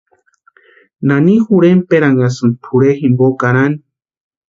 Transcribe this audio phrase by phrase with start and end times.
[1.07, 3.77] ¿Nani jorhenperanhasïni pʼorhe jimpo karani?